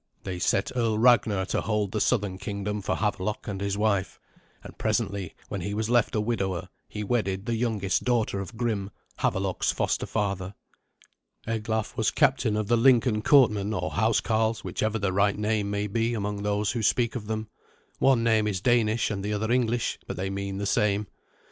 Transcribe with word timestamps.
They 0.23 0.39
set 0.39 0.71
Earl 0.75 0.97
Ragnar 0.97 1.45
to 1.45 1.61
hold 1.61 1.91
the 1.91 2.01
southern 2.01 2.39
kingdom 2.39 2.81
for 2.81 2.95
Havelok 2.95 3.47
and 3.47 3.61
his 3.61 3.77
wife; 3.77 4.19
and 4.63 4.75
presently, 4.75 5.35
when 5.47 5.61
he 5.61 5.75
was 5.75 5.91
left 5.91 6.15
a 6.15 6.19
widower, 6.19 6.69
he 6.89 7.03
wedded 7.03 7.45
the 7.45 7.53
youngest 7.53 8.03
daughter 8.03 8.39
of 8.39 8.57
Grim, 8.57 8.89
Havelok's 9.19 9.71
foster 9.71 10.07
father. 10.07 10.55
Eglaf 11.45 11.95
was 11.95 12.09
captain 12.09 12.57
of 12.57 12.65
the 12.67 12.77
Lincoln 12.77 13.21
courtmen 13.21 13.75
or 13.79 13.91
housecarls, 13.91 14.63
whichever 14.63 14.97
the 14.97 15.13
right 15.13 15.37
name 15.37 15.69
may 15.69 15.85
be 15.85 16.15
among 16.15 16.41
those 16.41 16.71
who 16.71 16.81
speak 16.81 17.15
of 17.15 17.27
them. 17.27 17.49
One 17.99 18.23
name 18.23 18.47
is 18.47 18.59
Danish 18.59 19.11
and 19.11 19.23
the 19.23 19.33
other 19.33 19.51
English, 19.51 19.99
but 20.07 20.17
they 20.17 20.31
mean 20.31 20.57
the 20.57 20.65
same. 20.65 21.05